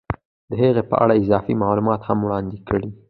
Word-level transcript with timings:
د 0.49 0.51
هغې 0.61 0.83
په 0.89 0.95
اړه 1.03 1.13
اضافي 1.21 1.53
معلومات 1.63 2.01
هم 2.07 2.19
وړاندې 2.23 2.57
کړي 2.67 2.89